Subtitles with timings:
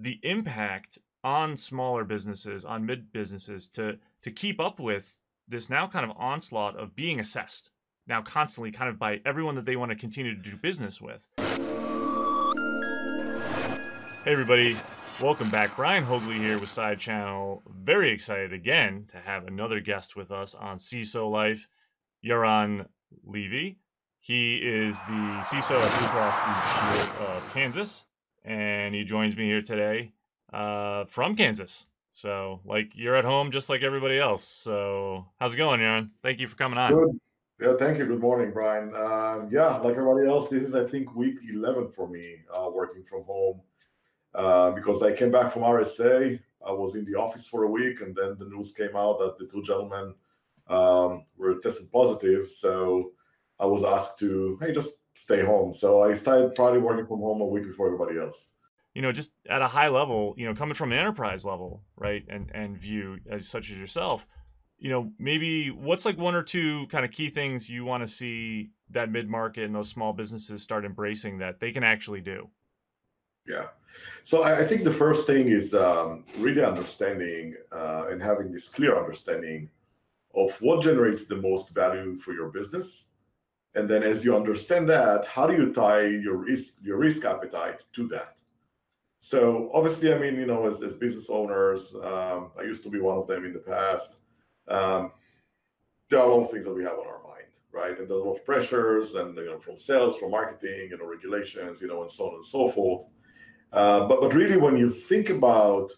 [0.00, 5.86] the impact on smaller businesses, on mid businesses to to keep up with this now
[5.86, 7.70] kind of onslaught of being assessed
[8.06, 11.26] now constantly kind of by everyone that they want to continue to do business with.
[14.24, 14.76] Hey everybody,
[15.20, 15.76] welcome back.
[15.76, 17.62] Brian Haugli here with Side Channel.
[17.68, 21.68] Very excited again to have another guest with us on CISO Life,
[22.24, 22.86] Yaron
[23.24, 23.78] Levy.
[24.20, 28.04] He is the CISO at Blue Cross Blue Shield of Kansas,
[28.44, 30.12] and he joins me here today
[30.52, 31.86] uh, from Kansas.
[32.14, 34.44] So, like, you're at home just like everybody else.
[34.44, 36.10] So, how's it going, Yaron?
[36.22, 36.92] Thank you for coming on.
[36.92, 37.20] Good.
[37.60, 38.06] Yeah, thank you.
[38.06, 38.94] Good morning, Brian.
[38.94, 43.04] Uh, yeah, like everybody else, this is, I think, week 11 for me uh, working
[43.08, 43.60] from home
[44.34, 46.40] uh, because I came back from RSA.
[46.66, 49.38] I was in the office for a week, and then the news came out that
[49.38, 50.14] the two gentlemen
[50.68, 52.46] um, were tested positive.
[52.62, 53.12] So
[53.58, 54.88] I was asked to, hey, just
[55.30, 55.74] stay home.
[55.80, 58.34] So I started probably working from home a week before everybody else.
[58.94, 62.24] You know, just at a high level, you know, coming from an enterprise level, right,
[62.28, 64.26] and and view as such as yourself,
[64.78, 68.08] you know, maybe what's like one or two kind of key things you want to
[68.08, 72.48] see that mid market and those small businesses start embracing that they can actually do.
[73.46, 73.66] Yeah.
[74.30, 78.62] So I, I think the first thing is um, really understanding uh, and having this
[78.74, 79.68] clear understanding
[80.34, 82.86] of what generates the most value for your business
[83.74, 87.76] and then as you understand that, how do you tie your risk, your risk appetite
[87.96, 88.36] to that?
[89.30, 93.00] So obviously, I mean, you know, as, as business owners, um, I used to be
[93.00, 94.10] one of them in the past.
[94.68, 95.12] Um,
[96.10, 97.96] there are a lot of things that we have on our mind, right?
[97.96, 101.06] And there's a lot of pressures, and you know, from sales, from marketing, you know,
[101.06, 103.06] regulations, you know, and so on and so forth.
[103.72, 105.88] Uh, but but really, when you think about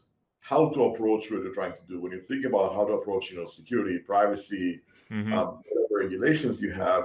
[0.41, 3.25] how to approach what you're trying to do, when you think about how to approach,
[3.31, 5.33] you know, security, privacy, mm-hmm.
[5.33, 7.05] um, whatever regulations you have,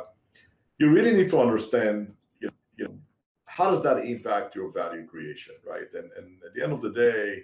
[0.79, 2.93] you really need to understand, you know,
[3.45, 5.89] how does that impact your value creation, right?
[5.93, 7.43] And, and at the end of the day,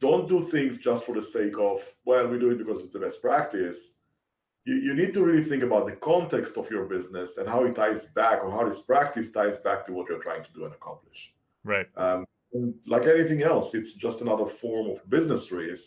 [0.00, 2.98] don't do things just for the sake of, well, we do it because it's the
[2.98, 3.76] best practice.
[4.64, 7.74] You, you need to really think about the context of your business and how it
[7.74, 10.74] ties back or how this practice ties back to what you're trying to do and
[10.74, 11.16] accomplish.
[11.64, 11.86] Right.
[11.96, 12.26] Um,
[12.86, 15.82] like anything else, it's just another form of business risk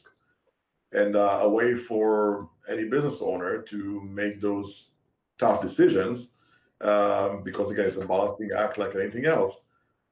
[0.94, 4.66] and uh, a way for any business owner to make those
[5.40, 6.28] tough decisions
[6.82, 9.54] um, because again, it's a balancing act like anything else.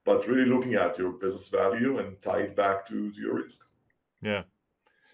[0.06, 3.56] But really looking at your business value and tie it back to, your risk.
[4.22, 4.44] Yeah.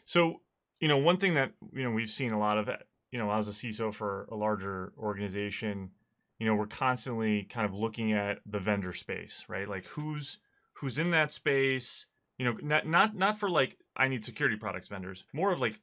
[0.06, 0.42] So
[0.80, 2.70] you know, one thing that you know we've seen a lot of,
[3.12, 5.92] you know, as a CISO for a larger organization,
[6.40, 9.68] you know, we're constantly kind of looking at the vendor space, right?
[9.68, 10.40] Like who's
[10.74, 12.08] who's in that space.
[12.38, 15.80] You know, not not not for like I need security products vendors, more of like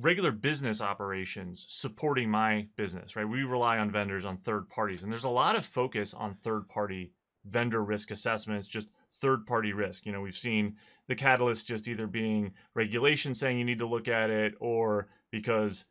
[0.00, 3.28] regular business operations supporting my business, right?
[3.28, 6.68] We rely on vendors, on third parties, and there's a lot of focus on third
[6.68, 7.12] party
[7.44, 10.06] vendor risk assessments, just third party risk.
[10.06, 10.76] You know, we've seen
[11.08, 15.86] the catalyst just either being regulation saying you need to look at it or because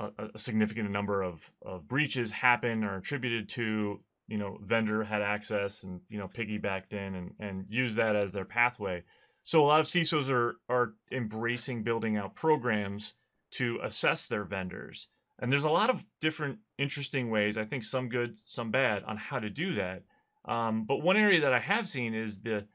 [0.00, 5.20] a, a significant number of, of breaches happen or attributed to you know vendor had
[5.20, 9.02] access and you know piggybacked in and, and use that as their pathway
[9.44, 13.14] so a lot of CISOs are are embracing building out programs
[13.52, 15.08] to assess their vendors.
[15.38, 19.16] And there's a lot of different interesting ways, I think some good, some bad, on
[19.16, 20.04] how to do that.
[20.44, 22.66] Um, but one area that I have seen is the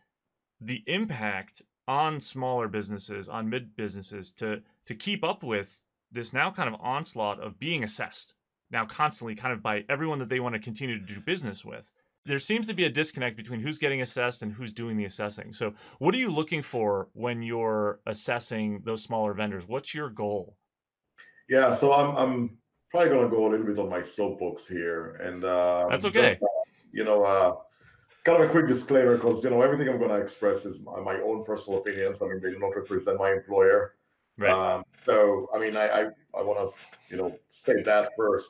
[0.60, 6.52] the impact on smaller businesses, on mid businesses, to to keep up with this now
[6.52, 8.34] kind of onslaught of being assessed
[8.70, 11.90] now constantly, kind of by everyone that they want to continue to do business with
[12.28, 15.54] there seems to be a disconnect between who's getting assessed and who's doing the assessing.
[15.54, 19.68] So, what are you looking for when you're assessing those smaller vendors?
[19.68, 20.58] What's your goal?
[21.50, 22.58] Yeah, so I'm I'm
[22.92, 26.34] probably going to go a little bit on my soapbox here, and uh, that's okay.
[26.34, 26.48] Just, uh,
[26.92, 27.56] you know, uh,
[28.26, 31.00] kind of a quick disclaimer because you know everything I'm going to express is my,
[31.00, 32.18] my, own personal opinions.
[32.22, 33.96] I mean, they do not represent my employer.
[34.38, 34.52] Right.
[34.52, 36.02] Um, so, I mean, I I,
[36.38, 38.48] I want to you know state that first.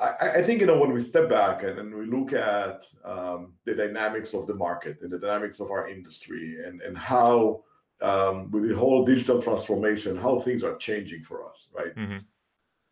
[0.00, 3.52] I, I think you know when we step back and, and we look at um,
[3.64, 7.62] the dynamics of the market and the dynamics of our industry and and how
[8.02, 11.94] um, with the whole digital transformation, how things are changing for us, right?
[11.96, 12.18] Mm-hmm.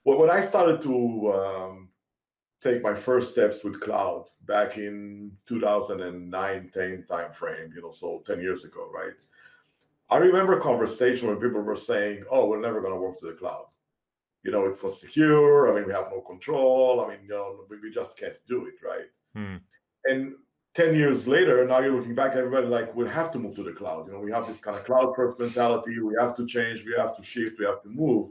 [0.05, 1.89] Well, when I started to um,
[2.65, 8.41] take my first steps with cloud back in 2009, 10 timeframe, you know, so 10
[8.41, 9.13] years ago, right?
[10.11, 13.27] I remember a conversation where people were saying, "Oh, we're never going to work to
[13.27, 13.67] the cloud."
[14.45, 15.71] You know, it's not secure.
[15.71, 17.05] I mean, we have no control.
[17.05, 19.09] I mean, you know, we, we just can't do it, right?
[19.35, 19.57] Hmm.
[20.05, 20.35] And
[20.77, 23.73] 10 years later, now you're looking back, everybody like, we have to move to the
[23.73, 24.07] cloud.
[24.07, 26.01] You know, we have this kind of cloud first mentality.
[26.01, 28.31] We have to change, we have to shift, we have to move.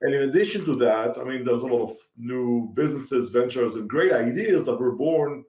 [0.00, 3.88] And in addition to that, I mean, there's a lot of new businesses, ventures, and
[3.88, 5.44] great ideas that were born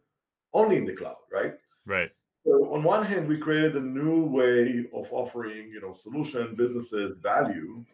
[0.53, 1.53] only in the cloud, right?
[1.85, 2.09] Right.
[2.45, 7.17] So on one hand, we created a new way of offering, you know, solution businesses
[7.21, 7.85] value.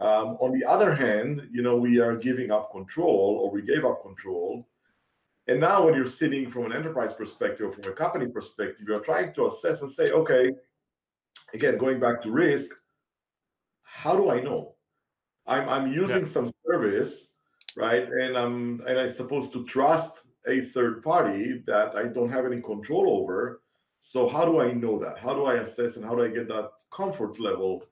[0.00, 3.84] Um, on the other hand, you know, we are giving up control, or we gave
[3.84, 4.66] up control.
[5.46, 9.04] And now, when you're sitting from an enterprise perspective, or from a company perspective, you're
[9.04, 10.50] trying to assess and say, okay,
[11.52, 12.66] again, going back to risk,
[13.82, 14.74] how do I know?
[15.46, 16.34] I'm I'm using yeah.
[16.34, 17.12] some service,
[17.76, 18.02] right?
[18.02, 20.12] And I'm and I'm supposed to trust
[20.48, 23.62] a third party that I don't have any control over.
[24.12, 25.18] So how do I know that?
[25.18, 27.82] How do I assess and how do I get that comfort level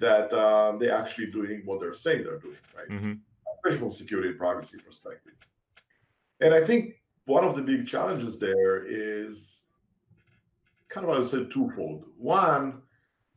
[0.00, 2.88] that um, they're actually doing what they're saying they're doing, right?
[2.88, 3.12] Mm-hmm.
[3.56, 5.32] Especially from security and privacy perspective.
[6.40, 6.94] And I think
[7.24, 9.36] one of the big challenges there is
[10.92, 12.04] kind of, I would say, twofold.
[12.18, 12.82] One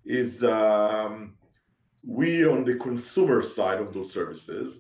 [0.05, 1.35] is um,
[2.05, 4.75] we on the consumer side of those services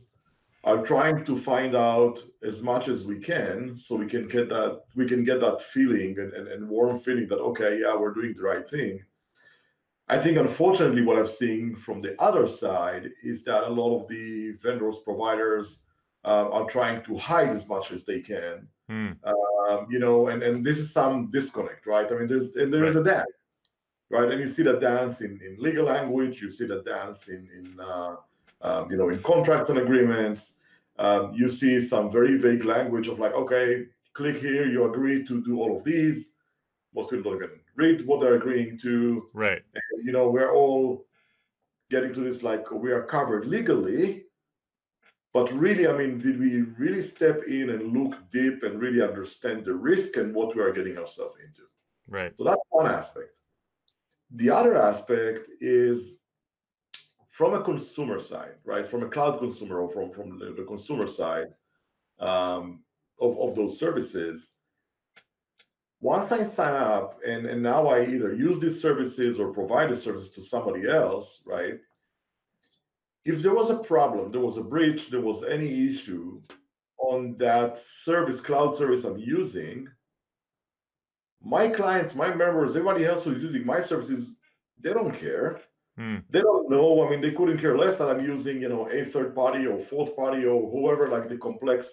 [0.63, 2.15] are trying to find out
[2.47, 6.15] as much as we can so we can get that we can get that feeling
[6.17, 8.99] and, and, and warm feeling that okay yeah we're doing the right thing
[10.09, 14.07] i think unfortunately what i'm seeing from the other side is that a lot of
[14.07, 15.65] the vendors providers
[16.25, 18.67] uh, are trying to hide as much as they can.
[19.23, 22.07] Um, you know and, and this is some disconnect right?
[22.11, 23.07] I mean there's and there is right.
[23.07, 23.39] a dance
[24.09, 24.31] right?
[24.31, 26.35] And you see that dance in, in legal language.
[26.41, 28.15] You see that dance in, in uh,
[28.61, 30.41] um, you know, in contracts and agreements,
[30.97, 33.85] um, you see some very vague language of like, okay,
[34.15, 36.23] click here, you agree to do all of these.
[36.93, 39.23] Most people don't even read what they're agreeing to.
[39.33, 39.61] Right.
[39.73, 41.05] And, you know, we're all
[41.89, 44.25] getting to this like we are covered legally,
[45.33, 49.65] but really, I mean, did we really step in and look deep and really understand
[49.65, 51.63] the risk and what we are getting ourselves into?
[52.07, 52.33] Right.
[52.37, 53.31] So that's one aspect.
[54.35, 55.99] The other aspect is
[57.37, 58.89] from a consumer side, right?
[58.91, 61.47] From a cloud consumer or from, from the, the consumer side
[62.19, 62.81] um,
[63.21, 64.41] of, of those services,
[66.01, 70.01] once I sign up and, and now I either use these services or provide the
[70.03, 71.73] service to somebody else, right?
[73.25, 76.41] If there was a problem, there was a breach, there was any issue
[76.99, 77.75] on that
[78.05, 79.87] service, cloud service I'm using,
[81.43, 84.25] my clients, my members, everybody else who's using my services,
[84.81, 85.59] they don't care.
[85.97, 86.17] Hmm.
[86.31, 87.05] They don't know.
[87.05, 89.85] I mean, they couldn't care less that I'm using, you know, a third party or
[89.89, 91.83] fourth party or whoever, like the complex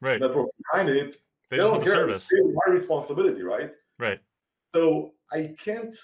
[0.00, 0.20] right.
[0.20, 1.16] network behind it.
[1.50, 1.94] They, they don't care.
[1.94, 2.28] Service.
[2.30, 3.70] It's my responsibility, right?
[3.98, 4.20] Right.
[4.74, 5.94] So I can't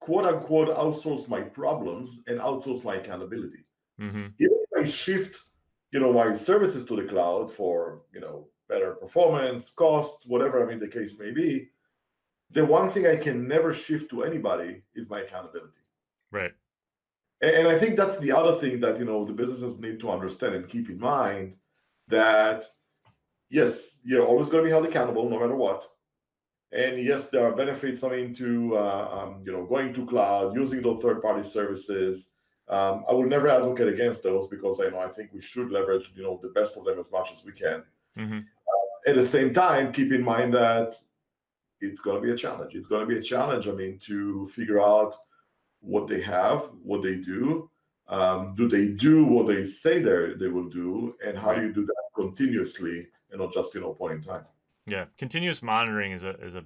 [0.00, 3.64] quote unquote outsource my problems and outsource my accountability.
[4.00, 4.26] Mm-hmm.
[4.38, 5.34] Even if I shift,
[5.92, 10.68] you know, my services to the cloud for, you know, better performance, cost, whatever I
[10.68, 11.68] mean the case may be,
[12.54, 15.72] the one thing I can never shift to anybody is my accountability.
[16.30, 16.52] Right.
[17.40, 20.54] And I think that's the other thing that you know the businesses need to understand
[20.54, 21.54] and keep in mind
[22.08, 22.62] that
[23.50, 23.72] yes,
[24.04, 25.82] you're always going to be held accountable no matter what.
[26.72, 30.54] And yes, there are benefits I mean to uh, um, you know going to cloud,
[30.54, 32.20] using those third-party services.
[32.68, 36.02] Um, I will never advocate against those because I know I think we should leverage
[36.14, 37.82] you know the best of them as much as we can.
[38.18, 38.38] Mm-hmm.
[38.38, 40.92] Uh, at the same time, keep in mind that
[41.82, 42.72] it's going to be a challenge.
[42.74, 43.66] It's going to be a challenge.
[43.68, 45.12] I mean, to figure out
[45.80, 47.68] what they have, what they do.
[48.08, 51.72] Um, do they do what they say they they will do, and how do you
[51.74, 54.44] do that continuously and not just you know point in time?
[54.86, 56.64] Yeah, continuous monitoring is a is a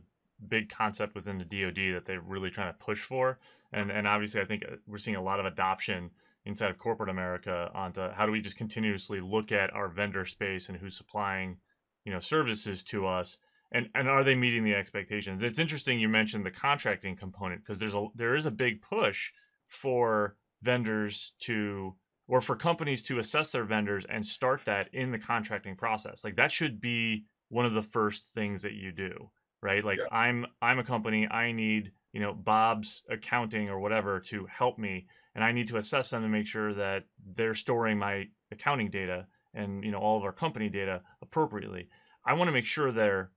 [0.49, 3.39] big concept within the DoD that they're really trying to push for,
[3.73, 6.11] and and obviously I think uh, we're seeing a lot of adoption
[6.45, 10.69] inside of corporate America onto how do we just continuously look at our vendor space
[10.69, 11.57] and who's supplying
[12.05, 13.39] you know services to us
[13.73, 15.43] and and are they meeting the expectations?
[15.43, 19.31] It's interesting you mentioned the contracting component because there's a there is a big push
[19.67, 21.95] for vendors to
[22.29, 26.25] or for companies to assess their vendors and start that in the contracting process.
[26.25, 29.31] Like that should be one of the first things that you do,
[29.63, 29.85] right?
[29.85, 30.17] Like yeah.
[30.17, 35.07] I'm I'm a company, I need, you know, Bob's accounting or whatever to help me
[35.35, 37.05] and I need to assess them to make sure that
[37.35, 41.89] they're storing my accounting data and, you know, all of our company data appropriately.
[42.25, 43.31] I want to make sure they're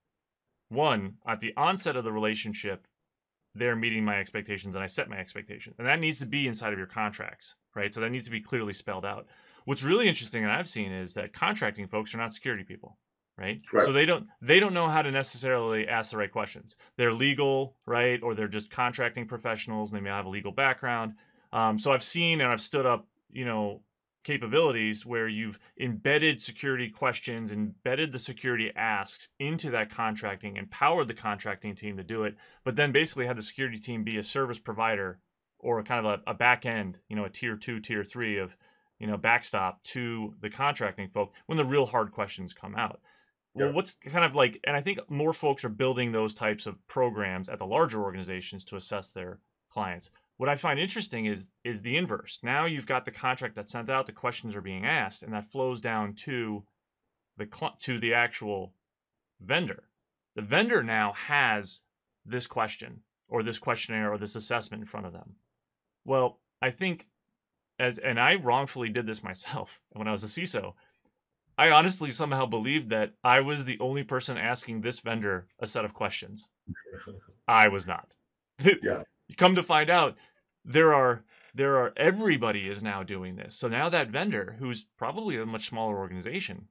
[0.69, 2.87] one at the onset of the relationship
[3.55, 5.75] they're meeting my expectations and I set my expectations.
[5.79, 7.93] And that needs to be inside of your contracts, right?
[7.93, 9.27] So that needs to be clearly spelled out.
[9.65, 12.97] What's really interesting and I've seen is that contracting folks are not security people,
[13.37, 13.61] right?
[13.73, 13.85] right?
[13.85, 16.75] So they don't they don't know how to necessarily ask the right questions.
[16.97, 18.21] They're legal, right?
[18.23, 21.13] Or they're just contracting professionals and they may have a legal background.
[21.51, 23.81] Um, so I've seen and I've stood up, you know,
[24.29, 31.15] capabilities where you've embedded security questions, embedded the security asks into that contracting, empowered the
[31.15, 34.59] contracting team to do it, but then basically had the security team be a service
[34.59, 35.19] provider
[35.57, 38.37] or a kind of a, a back end, you know, a tier two, tier three
[38.37, 38.55] of,
[38.99, 42.99] you know, backstop to the contracting folk when the real hard questions come out.
[43.55, 43.73] well, Yeah.
[43.73, 47.49] what's kind of like, and I think more folks are building those types of programs
[47.49, 49.39] at the larger organizations to assess their
[49.71, 50.11] clients.
[50.39, 52.39] What I find interesting is is the inverse.
[52.41, 55.51] Now you've got the contract that's sent out, the questions are being asked, and that
[55.51, 56.63] flows down to
[57.35, 58.71] the cl- to the actual
[59.41, 59.83] vendor.
[60.37, 61.81] The vendor now has
[62.25, 65.35] this question or this questionnaire or this assessment in front of them.
[66.05, 67.09] Well, I think
[67.77, 70.73] as and I wrongfully did this myself when I was a CISO.
[71.57, 75.83] I honestly somehow believed that I was the only person asking this vendor a set
[75.83, 76.47] of questions.
[77.49, 78.07] I was not.
[78.81, 79.03] Yeah.
[79.37, 80.17] Come to find out,
[80.65, 81.23] there are
[81.53, 83.55] there are everybody is now doing this.
[83.55, 86.67] So now that vendor, who's probably a much smaller organization,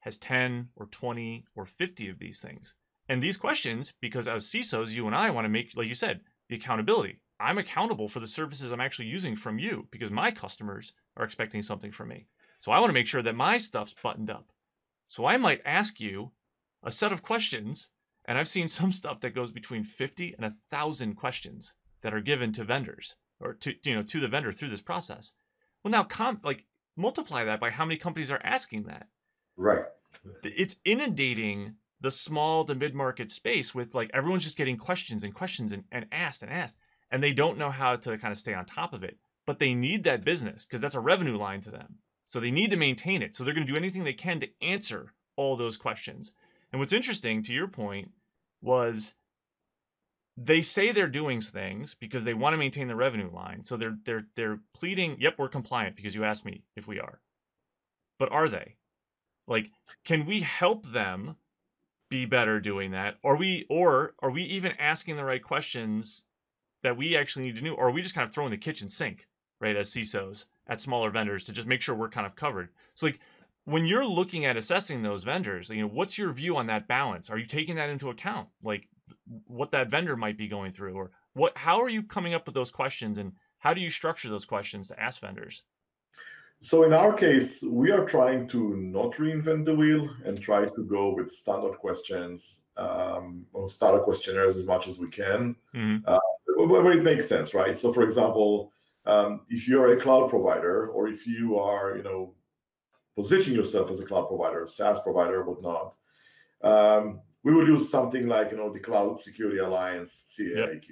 [0.00, 2.74] has 10 or 20 or 50 of these things.
[3.08, 6.20] And these questions, because as CISOs, you and I want to make, like you said,
[6.48, 7.20] the accountability.
[7.40, 11.62] I'm accountable for the services I'm actually using from you because my customers are expecting
[11.62, 12.28] something from me.
[12.60, 14.52] So I want to make sure that my stuff's buttoned up.
[15.08, 16.30] So I might ask you
[16.84, 17.90] a set of questions,
[18.24, 22.20] and I've seen some stuff that goes between 50 and a thousand questions that are
[22.20, 25.32] given to vendors or to you know to the vendor through this process.
[25.82, 26.64] Well, now comp like
[26.96, 29.08] multiply that by how many companies are asking that.
[29.56, 29.84] Right.
[30.42, 35.34] It's inundating the small to mid market space with like everyone's just getting questions and
[35.34, 36.76] questions and, and asked and asked,
[37.10, 39.18] and they don't know how to kind of stay on top of it.
[39.44, 41.96] But they need that business because that's a revenue line to them.
[42.26, 43.36] So they need to maintain it.
[43.36, 46.32] So they're going to do anything they can to answer all those questions.
[46.70, 48.10] And what's interesting to your point
[48.60, 49.14] was
[50.36, 53.64] they say they're doing things because they want to maintain the revenue line.
[53.64, 57.20] So they're they're they're pleading, "Yep, we're compliant because you asked me if we are."
[58.18, 58.76] But are they?
[59.46, 59.70] Like
[60.04, 61.36] can we help them
[62.10, 63.16] be better doing that?
[63.24, 66.24] Are we or are we even asking the right questions
[66.82, 68.88] that we actually need to know or are we just kind of throwing the kitchen
[68.88, 69.28] sink,
[69.60, 72.70] right, as CISOs at smaller vendors to just make sure we're kind of covered?
[72.94, 73.20] So like
[73.64, 77.30] when you're looking at assessing those vendors, you know, what's your view on that balance?
[77.30, 78.48] Are you taking that into account?
[78.62, 78.88] Like
[79.46, 82.54] what that vendor might be going through or what how are you coming up with
[82.54, 85.62] those questions and how do you structure those questions to ask vendors?
[86.70, 90.82] So in our case, we are trying to not reinvent the wheel and try to
[90.84, 92.40] go with standard questions
[92.76, 96.08] um, or standard questionnaires as much as we can, Mm-hmm.
[96.08, 96.18] uh,
[96.66, 97.76] where it makes sense, right?
[97.82, 98.72] So for example,
[99.06, 102.34] um, if you're a cloud provider or if you are, you know,
[103.16, 105.94] position yourself as a cloud provider, SaaS provider, whatnot,
[106.62, 110.82] um, we would use something like, you know, the Cloud Security Alliance CAIQ.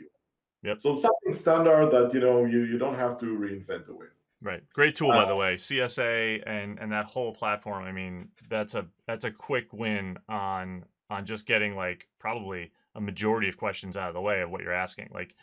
[0.62, 0.78] Yep.
[0.82, 4.08] So something standard that, you know, you, you don't have to reinvent the wheel.
[4.42, 4.62] Right.
[4.72, 5.54] Great tool by the Uh, way.
[5.56, 7.84] CSA and and that whole platform.
[7.84, 13.00] I mean, that's a that's a quick win on on just getting like probably a
[13.00, 15.10] majority of questions out of the way of what you're asking.
[15.12, 15.34] Like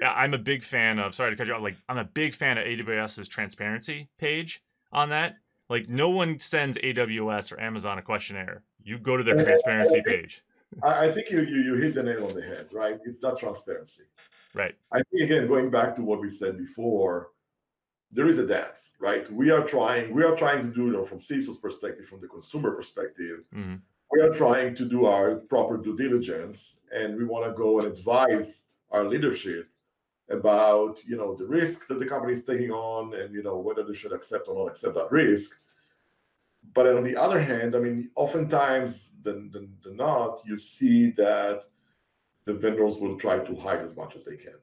[0.00, 2.34] yeah, I'm a big fan of sorry to cut you off, like I'm a big
[2.34, 5.34] fan of AWS's transparency page on that.
[5.68, 8.62] Like no one sends AWS or Amazon a questionnaire.
[8.84, 10.42] You go to their transparency page.
[10.82, 12.98] I, I think you, you, you hit the nail on the head, right?
[13.04, 14.04] It's not transparency.
[14.54, 14.74] Right.
[14.92, 17.28] I think again, going back to what we said before,
[18.12, 19.30] there is a dance, right?
[19.32, 22.28] We are trying, we are trying to do, you know, from CISO's perspective, from the
[22.28, 23.74] consumer perspective, hmm
[24.14, 26.56] we are trying to do our proper due diligence,
[26.92, 28.46] and we want to go and advise
[28.90, 29.68] our leadership
[30.30, 33.82] about, you know, the risk that the company is taking on, and you know whether
[33.82, 35.48] they should accept or not accept that risk.
[36.74, 39.50] But on the other hand, I mean, oftentimes than,
[39.86, 41.62] not, you see that
[42.46, 44.58] the vendors will try to hide as much as they can.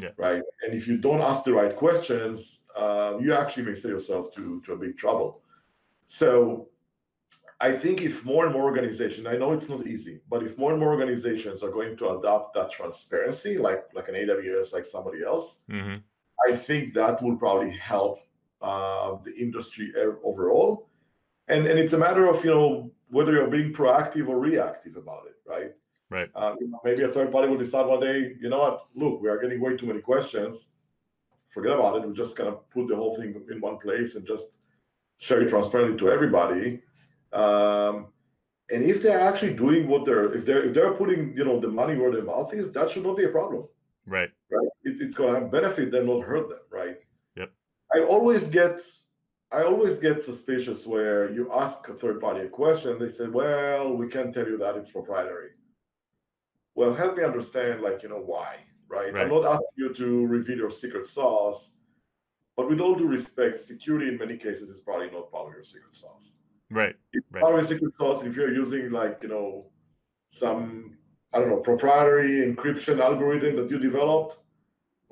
[0.00, 0.10] Yeah.
[0.16, 0.42] Right.
[0.62, 2.40] And if you don't ask the right questions,
[2.78, 5.40] uh, you actually may set yourself to, to a big trouble.
[6.18, 6.68] So
[7.60, 10.70] I think if more and more organizations, I know it's not easy, but if more
[10.70, 15.18] and more organizations are going to adopt that transparency, like like an AWS, like somebody
[15.24, 15.96] else, hmm
[16.48, 18.20] I think that will probably help
[18.62, 19.92] uh, the industry
[20.24, 20.88] overall.
[21.48, 25.24] And and it's a matter of you know whether you're being proactive or reactive about
[25.26, 25.72] it, right?
[26.10, 26.28] Right.
[26.34, 28.86] Uh, you know, maybe a third party will decide one day, you know what?
[28.96, 30.58] Look, we are getting way too many questions.
[31.54, 32.06] Forget about it.
[32.06, 34.42] We're just gonna put the whole thing in one place and just
[35.28, 36.82] share it transparently to everybody.
[37.32, 38.06] Um,
[38.70, 41.68] and if they're actually doing what they're if they're if they're putting you know the
[41.68, 43.64] money where their mouth is, that should not be a problem
[44.06, 44.30] Right.
[44.50, 44.68] right?
[44.84, 46.96] It, it's going to benefit them, not hurt them, right?
[47.36, 47.50] Yep.
[47.94, 48.76] I always get,
[49.52, 53.94] I always get suspicious where you ask a third party a question, they say, "Well,
[53.96, 55.50] we can't tell you that it's proprietary."
[56.76, 58.56] Well, help me understand, like you know, why,
[58.88, 59.12] right?
[59.12, 59.22] Right.
[59.22, 61.60] I'm not asking you to reveal your secret sauce,
[62.56, 65.64] but with all due respect, security in many cases is probably not part of your
[65.64, 66.26] secret sauce.
[66.70, 66.94] Right.
[67.12, 67.40] It's Right.
[67.40, 69.66] part of your secret sauce if you're using like you know
[70.38, 70.96] some
[71.32, 74.36] I don't know proprietary encryption algorithm that you developed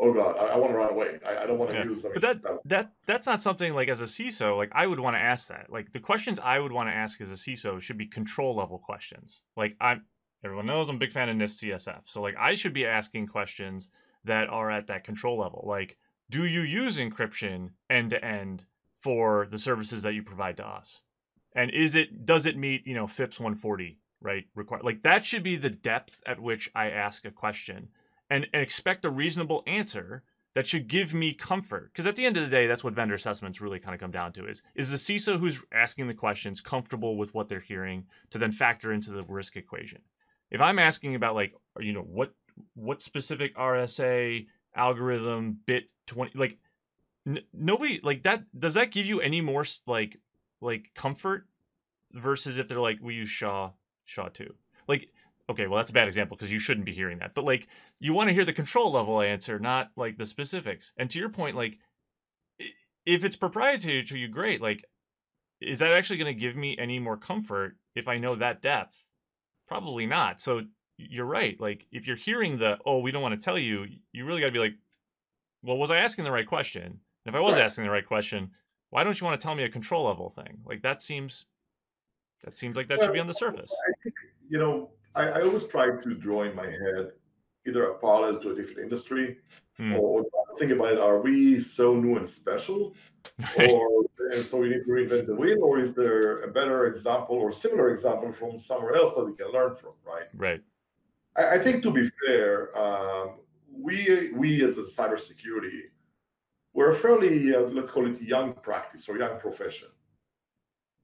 [0.00, 1.18] oh god, I, I want to run away.
[1.26, 1.84] I, I don't want to Yeah.
[1.84, 2.04] use.
[2.04, 5.00] I mean, But that that that's not something like as a CISO, like I would
[5.00, 5.66] want to ask that.
[5.70, 8.78] Like the questions I would want to ask as a CISO should be control level
[8.78, 9.42] questions.
[9.56, 10.04] Like I'm
[10.44, 12.02] everyone knows I'm a big fan of NIST CSF.
[12.06, 13.88] So like I should be asking questions
[14.24, 15.64] that are at that control level.
[15.66, 15.96] Like,
[16.30, 18.64] do you use encryption end to end
[19.00, 21.02] for the services that you provide to us?
[21.54, 24.44] And is it does it meet, you know, FIPS 140, right?
[24.54, 27.88] Require like that should be the depth at which I ask a question
[28.30, 30.22] and, and expect a reasonable answer
[30.54, 31.92] that should give me comfort.
[31.92, 34.10] Because at the end of the day, that's what vendor assessments really kind of come
[34.10, 38.06] down to is is the CISO who's asking the questions comfortable with what they're hearing
[38.30, 40.00] to then factor into the risk equation.
[40.50, 42.34] If I'm asking about like you know what
[42.74, 46.58] what specific RSA algorithm bit 20 like
[47.26, 50.18] n- nobody like that does that give you any more like
[50.60, 51.46] like comfort
[52.12, 53.70] versus if they're like we use SHA
[54.06, 54.54] SHA 2.
[54.88, 55.10] Like
[55.48, 57.34] okay, well that's a bad example because you shouldn't be hearing that.
[57.34, 60.92] But like you want to hear the control level answer, not like the specifics.
[60.96, 61.78] And to your point, like
[63.06, 64.60] if it's proprietary to you, great.
[64.60, 64.84] Like,
[65.60, 69.08] is that actually going to give me any more comfort if I know that depth?
[69.66, 70.40] Probably not.
[70.40, 70.62] So
[70.98, 71.58] you're right.
[71.60, 74.46] Like if you're hearing the oh we don't want to tell you, you really got
[74.48, 74.74] to be like,
[75.62, 76.82] well, was I asking the right question?
[76.84, 77.64] And if I was Right.
[77.64, 78.50] asking the right question,
[78.90, 80.58] why don't you want to tell me a control level thing?
[80.64, 81.46] Like that seems
[82.44, 83.74] that seems like that should be on the surface.
[83.88, 84.14] I think
[84.48, 87.12] you know, I, I always try to draw in my head
[87.66, 89.38] either a parallel to a different industry
[89.78, 89.94] Hmm.
[89.94, 90.24] or
[90.58, 90.98] think about it.
[90.98, 92.94] Are we so new and special,
[93.58, 97.36] or and so we need to reinvent the wheel, or is there a better example
[97.36, 99.92] or similar example from somewhere else that we can learn from?
[100.04, 100.26] Right.
[100.34, 100.60] right.
[101.36, 103.34] I, I think to be fair, um,
[103.72, 105.82] we we as a cybersecurity,
[106.74, 109.90] we're a fairly uh, let's call it young practice or young profession.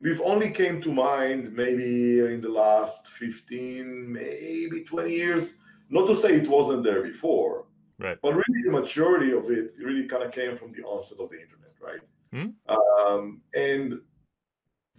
[0.04, 5.48] We've only came to mind maybe in the last 15, maybe 20 years.
[5.88, 7.64] Not to say it wasn't there before,
[7.98, 8.18] Right.
[8.22, 11.40] but really the maturity of it really kind of came from the onset of the
[11.40, 12.00] internet, right?
[12.34, 12.50] Hmm.
[12.68, 14.00] Um, and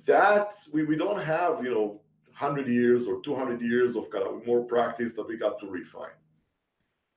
[0.07, 2.01] that we, we don't have you know
[2.39, 6.17] 100 years or 200 years of kind of more practice that we got to refine.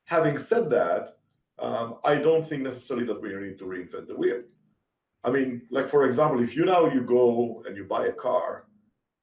[0.05, 1.19] Having said that,
[1.59, 4.43] um, I don't think necessarily that we need to reinvent the wheel.
[5.29, 8.65] I mean, like for example, if you now you go and you buy a car,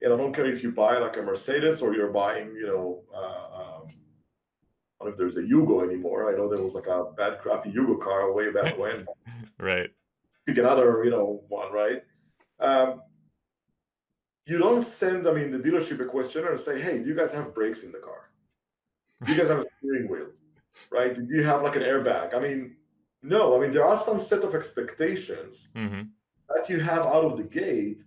[0.02, 3.02] and I don't care if you buy like a Mercedes or you're buying, you know,
[3.14, 3.18] uh,
[3.60, 3.88] um,
[5.02, 6.32] I don't know if there's a Yugo anymore.
[6.32, 9.08] I know there was like a bad, crappy Yugo car way back when.
[9.60, 9.90] Right.
[10.46, 12.04] You Pick another, you know, one, right?
[12.60, 13.02] Um,
[14.46, 17.30] you don't send, I mean, the dealership a questionnaire and say, hey, do you guys
[17.34, 18.30] have brakes in the car?
[19.26, 20.28] Do you guys have a steering wheel?
[20.92, 21.16] Right?
[21.16, 22.36] Do you have like an airbag?
[22.36, 22.76] I mean,
[23.26, 23.58] no.
[23.58, 26.02] I mean, there are some set of expectations hmm
[26.48, 27.98] that you have out of the gate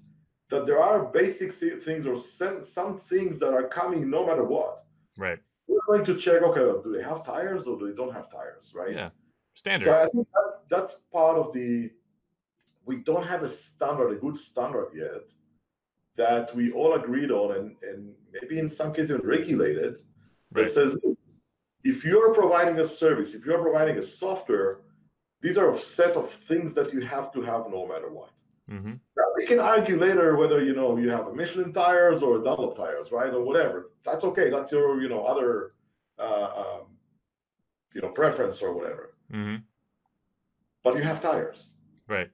[0.51, 1.51] that there are basic
[1.85, 2.23] things or
[2.75, 4.85] some, things that are coming no matter what.
[5.17, 5.41] Right.
[5.67, 8.65] We're going to check, okay, do they have tires or do they don't have tires,
[8.73, 8.95] right?
[8.95, 9.09] Yeah.
[9.09, 9.15] So
[9.57, 10.03] Standards.
[10.03, 11.91] I think that, that's part of the,
[12.87, 15.25] we don't have a standard, a good standard yet
[16.17, 19.97] that we all agreed on and, and maybe in some cases regulated
[20.53, 20.73] Right.
[20.75, 21.15] that says,
[21.85, 24.79] if you're providing a service, if you're providing a software,
[25.43, 28.31] these are a set of things that you have to have no matter what.
[28.69, 32.39] hmm Now we can argue later whether you know you have a Michelin tires or
[32.47, 33.91] Dunlop tires, right, or whatever.
[34.05, 34.51] That's okay.
[34.51, 35.73] That's your you know other
[36.19, 36.83] uh, um,
[37.95, 39.05] you know preference or whatever.
[39.31, 39.57] hmm
[40.85, 41.57] But you have tires.
[42.09, 42.31] Right.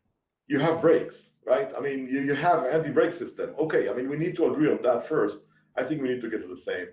[0.47, 1.15] You have brakes,
[1.47, 1.69] right?
[1.77, 3.49] I mean, you, you have anti-brake system.
[3.65, 3.89] Okay.
[3.91, 5.37] I mean, we need to agree on that first.
[5.77, 6.89] I think we need to get to the same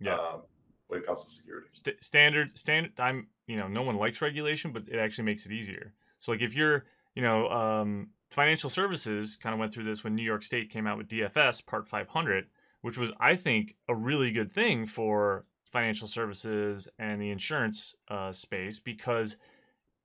[0.00, 0.14] Yeah.
[0.14, 0.42] um,
[0.88, 1.68] when it comes to security.
[1.74, 5.52] St- standard standard i'm you know no one likes regulation but it actually makes it
[5.52, 5.92] easier.
[6.20, 10.14] So like if you're you know um, financial services kind of went through this when
[10.14, 12.46] new york state came out with dfs part 500
[12.80, 18.32] which was i think a really good thing for financial services and the insurance uh,
[18.32, 19.36] space because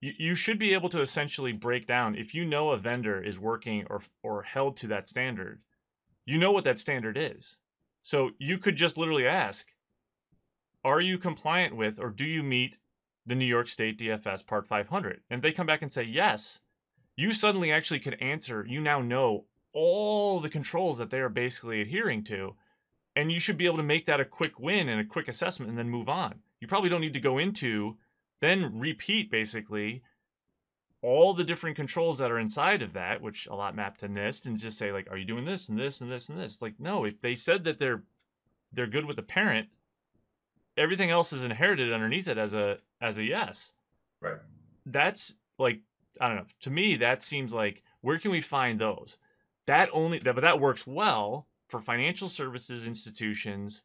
[0.01, 3.39] you, you should be able to essentially break down if you know a vendor is
[3.39, 5.61] working or or held to that standard
[6.29, 7.57] you know what that standard is.
[8.03, 9.69] So you could just literally ask
[10.85, 12.77] are you compliant with or do you meet
[13.29, 15.21] the New York State DFS Part 500?
[15.29, 16.59] And if they come back and say yes,
[17.15, 21.81] you suddenly actually could answer, you now know all the controls that they are basically
[21.81, 22.55] adhering to.
[23.15, 25.69] And you should be able to make that a quick win and a quick assessment
[25.69, 26.39] and then move on.
[26.59, 27.97] You probably don't need to go into,
[28.39, 30.03] then repeat basically
[31.01, 34.45] all the different controls that are inside of that, which a lot map to NIST,
[34.45, 36.61] and just say, like, are you doing this and this and this and this?
[36.61, 38.03] Like, no, if they said that they're
[38.71, 39.69] they're good with the parent,
[40.79, 43.73] everything else is inherited underneath it as a as a yes.
[44.21, 44.37] Right.
[44.85, 45.81] That's like
[46.21, 46.45] I don't know.
[46.61, 49.17] To me, that seems like where can we find those?
[49.67, 53.83] That only that, but that works well for financial services institutions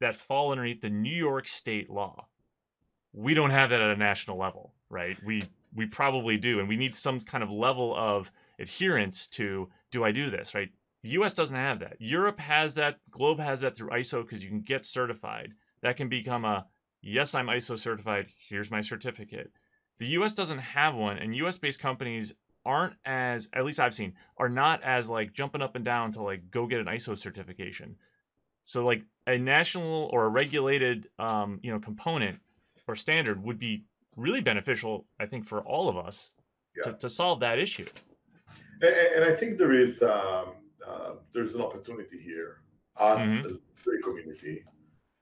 [0.00, 2.26] that fall underneath the New York State law.
[3.12, 5.16] we don't have that at a national level, right?
[5.24, 10.04] We we probably do, and we need some kind of level of adherence to do
[10.04, 10.70] I do this, right?
[11.02, 11.96] The US doesn't have that.
[12.00, 15.54] Europe has that, Globe has that through ISO because you can get certified.
[15.82, 16.66] That can become a
[17.02, 19.50] yes, I'm ISO certified, here's my certificate.
[19.98, 22.32] The US doesn't have one, and US based companies
[22.64, 26.22] aren't as, at least I've seen, are not as like jumping up and down to
[26.22, 27.96] like go get an ISO certification.
[28.64, 32.40] So like a national or a regulated um, you know component
[32.88, 33.84] or standard would be
[34.16, 36.32] really beneficial, I think, for all of us
[36.76, 36.92] yeah.
[36.92, 37.86] to, to solve that issue.
[38.80, 40.54] And, and I think there is um,
[40.86, 42.58] uh, there's an opportunity here
[42.98, 43.54] us mm-hmm.
[43.54, 44.64] a community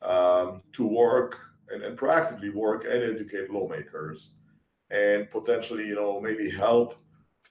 [0.04, 1.34] to work
[1.70, 4.18] and, and proactively work and educate lawmakers
[4.90, 6.94] and potentially, you know, maybe help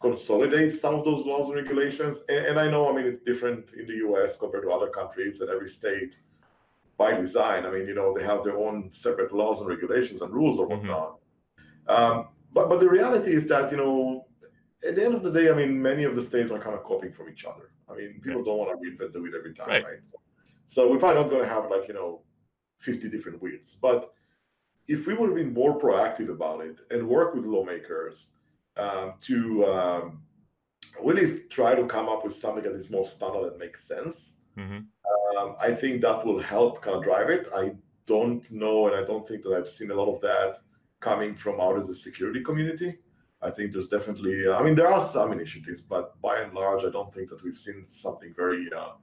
[0.02, 2.18] consolidate some of those laws and regulations.
[2.28, 4.36] And, and I know, I mean, it's different in the U.S.
[4.40, 6.12] compared to other countries, and every state,
[6.98, 10.32] by design, I mean, you know, they have their own separate laws and regulations and
[10.32, 10.88] rules or mm-hmm.
[10.88, 11.18] whatnot.
[11.88, 11.92] Mm-hmm.
[11.92, 14.28] Um, but but the reality is that you know,
[14.88, 16.84] at the end of the day, I mean, many of the states are kind of
[16.84, 17.72] copying from each other.
[17.90, 19.84] I mean, people don't want to reinvent the wheel every time, right?
[19.84, 20.00] right?
[20.76, 22.22] So we're probably not going to have like you know,
[22.86, 24.14] 50 different wheels, but
[24.88, 28.14] if we would have been more proactive about it and work with lawmakers
[28.78, 30.22] um, to um,
[31.04, 34.18] really try to come up with something that is more standard and makes sense,
[34.58, 34.78] mm-hmm.
[35.38, 37.48] um, I think that will help kind of drive it.
[37.56, 37.72] I
[38.08, 40.62] don't know, and I don't think that I've seen a lot of that
[41.02, 42.98] coming from out of the security community.
[43.42, 46.84] I think there's definitely, uh, I mean, there are some initiatives, but by and large,
[46.86, 48.94] I don't think that we've seen something very uh,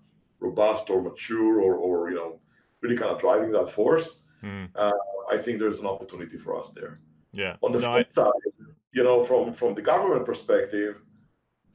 [0.41, 2.39] robust or mature or, or, you know,
[2.83, 4.05] really kind of driving that force.
[4.43, 4.69] Mm.
[4.75, 4.91] Uh,
[5.31, 7.01] I think there's an opportunity for us there.
[7.33, 7.57] Yeah.
[7.63, 8.21] On the no, flip I...
[8.21, 10.97] side, you know, from from the government perspective,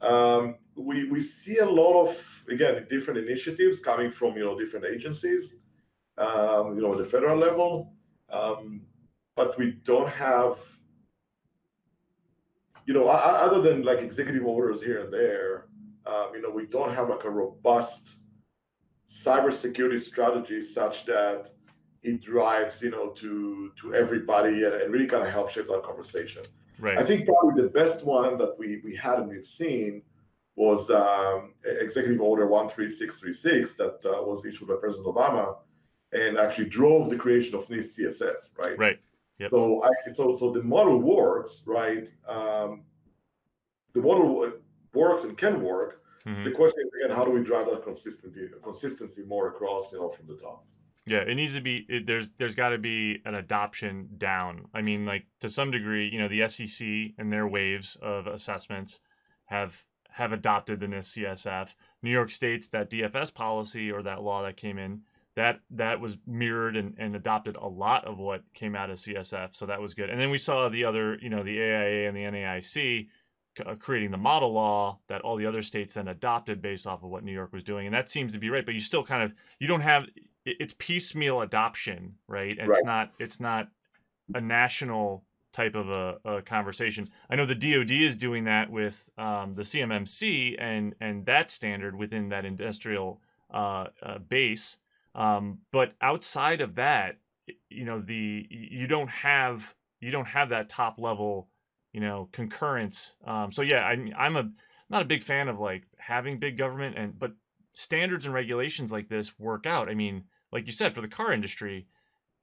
[0.02, 2.16] um, we we see a lot of
[2.52, 5.44] again different initiatives coming from you know different agencies,
[6.18, 7.92] um, you know, at the federal level,
[8.32, 8.82] um,
[9.34, 10.52] but we don't have,
[12.86, 15.66] you know, other than like executive orders here and there,
[16.06, 17.92] um, you know, we don't have like a robust
[19.26, 21.46] cybersecurity strategy such that
[22.02, 25.82] it drives, you know, to to everybody and, and really kind of helps shape that
[25.84, 26.42] conversation.
[26.78, 26.98] Right.
[26.98, 30.02] I think probably the best one that we we had and we've seen
[30.56, 35.56] was um, Executive Order 13636 that uh, was issued by President Obama
[36.12, 38.78] and actually drove the creation of NIST CSF, right?
[38.78, 38.98] Right.
[39.38, 39.50] Yep.
[39.50, 42.08] So, I, so, so the model works, right?
[42.26, 42.82] Um,
[43.94, 44.50] the model
[44.94, 46.00] works and can work.
[46.26, 46.44] Mm-hmm.
[46.44, 50.12] The question is again, how do we drive that consistency, consistency more across, you know,
[50.16, 50.64] from the top?
[51.06, 51.86] Yeah, it needs to be.
[51.88, 54.66] It, there's there's got to be an adoption down.
[54.74, 56.86] I mean, like to some degree, you know, the SEC
[57.16, 58.98] and their waves of assessments
[59.46, 61.68] have have adopted the NIST CSF.
[62.02, 65.02] New York State's that DFS policy or that law that came in
[65.36, 69.54] that that was mirrored and, and adopted a lot of what came out of CSF,
[69.54, 70.10] so that was good.
[70.10, 73.08] And then we saw the other, you know, the AIA and the NAIC
[73.78, 77.24] creating the model law that all the other states then adopted based off of what
[77.24, 78.64] New York was doing, and that seems to be right.
[78.64, 80.06] But you still kind of you don't have
[80.44, 82.56] it's piecemeal adoption, right?
[82.58, 82.68] right.
[82.70, 83.68] It's not it's not
[84.34, 87.08] a national type of a, a, conversation.
[87.30, 91.96] I know the DoD is doing that with um, the CMMC and and that standard
[91.96, 93.20] within that industrial
[93.52, 94.78] uh, uh, base.
[95.14, 97.16] Um, but outside of that,
[97.70, 101.48] you know, the you don't have you don't have that top level,
[101.96, 103.14] you know, concurrence.
[103.26, 104.50] Um, so yeah, I, I'm a
[104.90, 107.32] not a big fan of like having big government and but
[107.72, 109.88] standards and regulations like this work out.
[109.88, 111.86] I mean, like you said, for the car industry,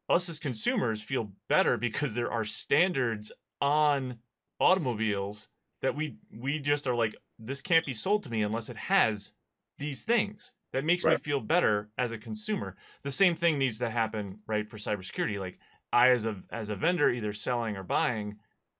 [0.10, 4.18] us as consumers feel better because there are standards on
[4.60, 5.50] automobiles
[5.84, 9.34] that we we just are like this can't be sold to me unless it has
[9.78, 11.20] these things that makes right.
[11.20, 15.40] me feel better as a consumer the same thing needs to happen right for cybersecurity
[15.40, 15.60] like
[15.92, 18.36] i as a as a vendor either selling or buying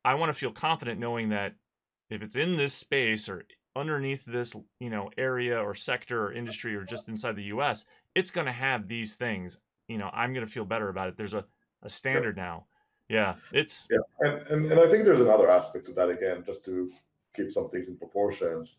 [0.06, 1.54] i want to feel confident knowing that
[2.10, 6.76] if it's in this space or underneath this you know area or sector or industry
[6.76, 7.86] or just inside the us
[8.16, 9.58] it's going to have these things.
[9.88, 11.18] You know, I'm going to feel better about it.
[11.18, 11.46] There's a,
[11.82, 12.44] a standard yeah.
[12.44, 12.66] now.
[13.10, 16.64] Yeah, it's yeah, and, and and I think there's another aspect to that again, just
[16.66, 16.90] to
[17.36, 18.70] keep some things in proportions.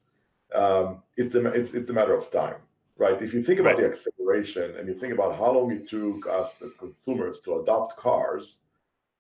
[0.54, 2.56] Um, it's a it's, it's a matter of time,
[2.96, 3.22] right?
[3.22, 3.92] If you think about right.
[3.92, 7.98] the acceleration and you think about how long it took us as consumers to adopt
[7.98, 8.42] cars,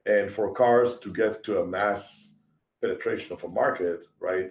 [0.06, 2.02] and for cars to get to a mass
[2.82, 4.50] penetration of a market, right?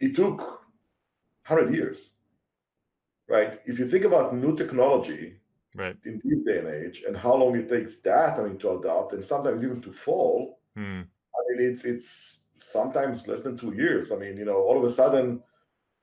[0.00, 0.38] It took
[1.48, 1.96] 100 years
[3.30, 3.60] right?
[3.64, 5.36] If you think about new technology
[5.74, 5.96] right.
[6.04, 9.14] in this day and age and how long it takes that, I mean, to adopt
[9.14, 11.00] and sometimes even to fall, hmm.
[11.00, 12.06] I mean, it's it's
[12.72, 14.08] sometimes less than two years.
[14.12, 15.40] I mean, you know, all of a sudden,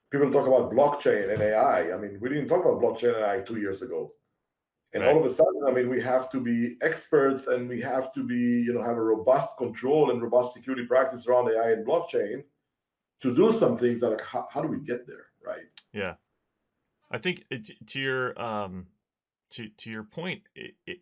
[0.09, 1.91] people talk about blockchain and AI.
[1.91, 4.13] I mean, we didn't talk about blockchain and AI two years ago.
[4.93, 5.15] And Right.
[5.15, 8.23] all of a sudden, I mean, we have to be experts and we have to
[8.23, 12.43] be, you know, have a robust control and robust security practice around AI and blockchain
[13.21, 15.65] to do some things that, like, how, how do we get there, right?
[15.91, 16.15] Yeah,
[17.11, 18.87] I think it, to your um,
[19.51, 20.99] to to your point, it, it,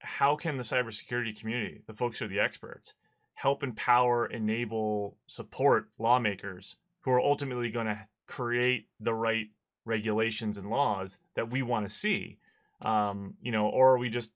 [0.00, 2.94] how can the cybersecurity community, the folks who are the experts,
[3.34, 9.46] help empower, enable, support lawmakers who are ultimately going to create the right
[9.84, 12.38] regulations and laws that we want to see?
[12.82, 14.32] Um, you know, or are we just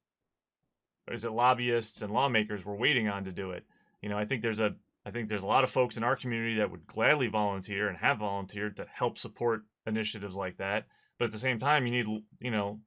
[1.11, 3.65] is it lobbyists and lawmakers we're waiting on to do it?
[4.03, 6.17] You know, I think there's a I think there's a lot of folks in our
[6.17, 10.87] community that would gladly volunteer and have volunteered to help support initiatives like that.
[11.19, 12.81] But at the same time, you need, you know,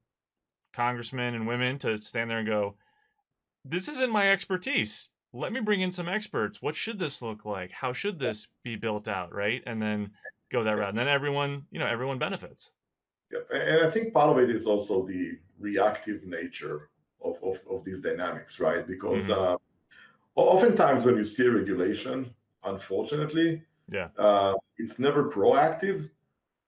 [0.74, 2.76] congressmen and women to stand there and go,
[3.64, 5.08] this isn't my expertise.
[5.32, 6.60] Let me bring in some experts.
[6.60, 7.70] What should this look like?
[7.70, 9.32] How should this be built out?
[9.34, 9.62] Right.
[9.66, 10.10] And then
[10.52, 10.90] go that route.
[10.90, 12.70] And then everyone, you know, everyone benefits.
[13.32, 13.38] Yeah.
[13.50, 16.88] And I think part of it is also the reactive nature
[17.24, 18.86] of, of, of these dynamics, right?
[18.86, 19.30] Because Mhm.
[19.54, 19.58] uh,
[20.36, 24.08] oftentimes when you see regulation, unfortunately, Yeah.
[24.18, 26.08] uh, it's never proactive.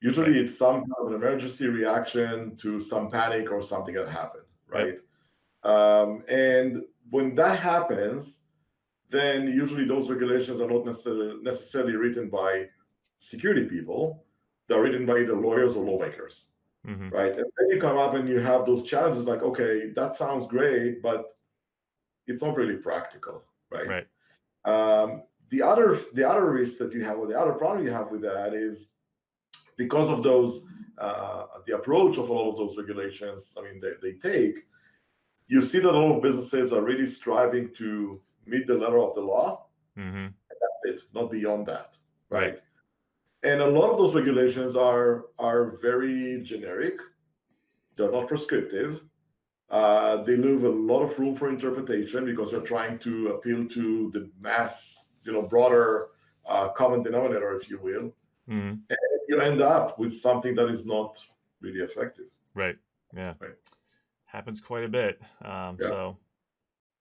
[0.00, 4.44] Usually it's some kind of an emergency reaction to some panic or something that happened,
[4.68, 4.98] right?
[5.64, 8.26] Um, and when that happens,
[9.11, 12.68] then usually those regulations are not necessarily, necessarily written by
[13.31, 14.24] security people.
[14.66, 16.33] They're written by either lawyers or lawmakers
[16.85, 17.33] hmm right?
[17.33, 21.03] And then you come up and you have those challenges like, okay, that sounds great,
[21.03, 21.37] but
[22.27, 23.88] it's not really practical, right?
[23.88, 24.07] Right.
[24.64, 28.11] Um, the other the other risk that you have, or the other problem you have
[28.11, 28.79] with that is
[29.77, 30.62] because of those
[30.99, 33.42] uh, the approach of all of those regulations.
[33.57, 34.57] I mean, they, they take.
[35.49, 39.14] You see that a lot of businesses are really striving to meet the letter of
[39.14, 39.66] the law.
[39.97, 40.27] hmm
[40.85, 41.90] It's not beyond that,
[42.31, 42.42] Right.
[42.45, 42.59] right?
[43.42, 46.94] And a lot of those regulations are are very generic.
[47.96, 49.00] They're not prescriptive.
[49.70, 54.11] Uh, they leave a lot of room for interpretation because they're trying to appeal to
[54.12, 54.72] the mass,
[55.24, 56.09] you know, broader
[56.48, 58.12] uh, common denominator, if you will.
[58.46, 58.74] hmm
[59.28, 61.14] You end up with something that is not
[61.61, 62.26] really effective.
[62.55, 62.76] Right.
[63.16, 63.35] Yeah.
[63.40, 63.57] Right.
[64.26, 65.20] Happens quite a bit.
[65.42, 65.88] Um, Yeah.
[65.88, 66.18] So,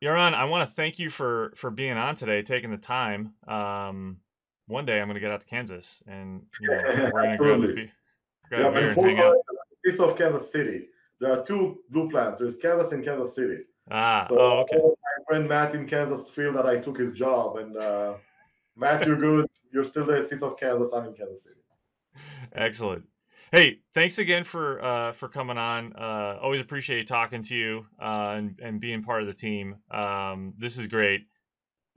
[0.01, 3.34] Yaron, I want to thank you for for being on today, taking the time.
[3.47, 4.21] Um,
[4.72, 6.82] one day I'm going to get out to Kansas, and you know,
[7.14, 7.92] we're going to grab a, be-
[8.50, 9.36] grab Yeah, a beer and hang out.
[9.86, 10.88] piece of Kansas City.
[11.20, 12.38] There are two blue plants.
[12.40, 13.64] There's Kansas and Kansas City.
[13.92, 14.26] Ah.
[14.30, 14.78] So Oh, okay.
[14.78, 18.14] my friend Matt in Kansas feel that I took his job, and uh,
[18.76, 19.46] Matt, you're good.
[19.72, 20.88] You're still the CISO of Kansas.
[20.96, 21.56] I'm in Kansas City.
[22.54, 23.06] Excellent.
[23.52, 25.94] Hey, thanks again for uh, for coming on.
[25.94, 29.76] Uh, always appreciate talking to you uh, and and being part of the team.
[29.92, 31.22] Um, this is great.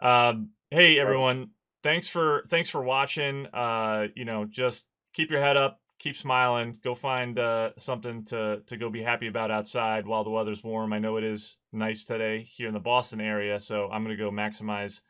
[0.00, 1.50] Um, hey everyone,
[1.84, 3.46] thanks for thanks for watching.
[3.54, 6.78] Uh, you know, just keep your head up, keep smiling.
[6.82, 10.92] Go find uh, something to to go be happy about outside while the weather's warm.
[10.92, 14.32] I know it is nice today here in the Boston area, so I'm gonna go
[14.32, 15.02] maximize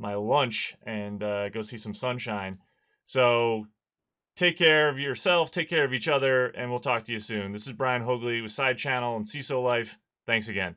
[0.00, 2.58] my lunch and uh, go see some sunshine.
[3.04, 3.66] So
[4.34, 7.52] take care of yourself, take care of each other, and we'll talk to you soon.
[7.52, 9.98] This is Brian Haugli with Side Channel and CISO Life.
[10.26, 10.76] Thanks again.